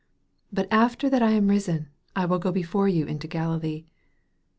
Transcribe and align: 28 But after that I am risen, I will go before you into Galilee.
28 0.49 0.49
But 0.71 0.75
after 0.75 1.09
that 1.11 1.21
I 1.21 1.29
am 1.33 1.47
risen, 1.49 1.89
I 2.15 2.25
will 2.25 2.39
go 2.39 2.51
before 2.51 2.87
you 2.87 3.05
into 3.05 3.27
Galilee. 3.27 3.85